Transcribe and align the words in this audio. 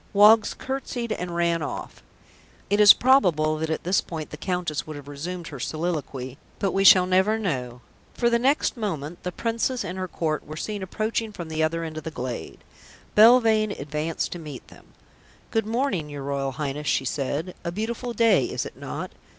Woggs 0.13 0.55
curtsied 0.55 1.11
and 1.11 1.35
ran 1.35 1.61
off. 1.61 2.01
It 2.71 2.79
is 2.79 2.91
probable 2.91 3.57
that 3.59 3.69
at 3.69 3.83
this 3.83 4.01
point 4.01 4.31
the 4.31 4.35
Countess 4.35 4.87
would 4.87 4.95
have 4.95 5.07
resumed 5.07 5.49
her 5.49 5.59
soliloquy, 5.59 6.39
but 6.57 6.71
we 6.71 6.83
shall 6.83 7.05
never 7.05 7.37
know, 7.37 7.81
for 8.15 8.27
the 8.27 8.39
next 8.39 8.75
moment 8.75 9.21
the 9.21 9.31
Princess 9.31 9.83
and 9.83 9.99
her 9.99 10.07
Court 10.07 10.43
were 10.43 10.57
seen 10.57 10.81
approaching 10.81 11.31
from 11.31 11.49
the 11.49 11.61
other 11.61 11.83
end 11.83 11.99
of 11.99 12.03
the 12.03 12.09
glade. 12.09 12.63
Belvane 13.13 13.73
advanced 13.79 14.31
to 14.31 14.39
meet 14.39 14.67
them. 14.69 14.87
"Good 15.51 15.67
morning, 15.67 16.09
your 16.09 16.23
Royal 16.23 16.53
Highness," 16.53 16.87
she 16.87 17.05
said, 17.05 17.53
"a 17.63 17.71
beautiful 17.71 18.11
day, 18.13 18.45
is 18.45 18.65
it 18.65 18.75
not?" 18.75 19.11